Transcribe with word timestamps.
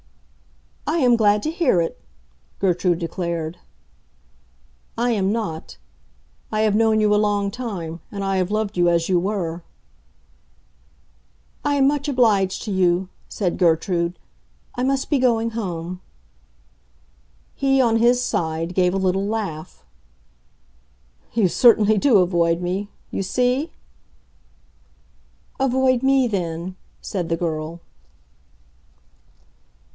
"I 0.87 0.97
am 0.97 1.15
glad 1.15 1.43
to 1.43 1.51
hear 1.51 1.79
it," 1.79 1.99
Gertrude 2.59 2.97
declared. 2.99 3.57
"I 4.97 5.11
am 5.11 5.31
not. 5.31 5.77
I 6.51 6.61
have 6.61 6.75
known 6.75 6.99
you 6.99 7.13
a 7.13 7.17
long 7.17 7.49
time, 7.51 8.01
and 8.11 8.23
I 8.23 8.37
have 8.37 8.49
loved 8.51 8.77
you 8.77 8.89
as 8.89 9.07
you 9.09 9.19
were." 9.19 9.61
"I 11.63 11.75
am 11.75 11.87
much 11.87 12.07
obliged 12.07 12.63
to 12.63 12.71
you," 12.71 13.09
said 13.29 13.59
Gertrude. 13.59 14.17
"I 14.75 14.83
must 14.83 15.09
be 15.11 15.17
going 15.19 15.51
home." 15.51 16.01
He 17.55 17.79
on 17.79 17.97
his 17.97 18.21
side, 18.21 18.73
gave 18.73 18.93
a 18.93 18.97
little 18.97 19.25
laugh. 19.25 19.83
"You 21.33 21.47
certainly 21.47 21.97
do 21.99 22.17
avoid 22.17 22.59
me—you 22.59 23.21
see!" 23.23 23.71
"Avoid 25.59 26.01
me, 26.03 26.27
then," 26.27 26.75
said 27.03 27.29
the 27.29 27.37
girl. 27.37 27.81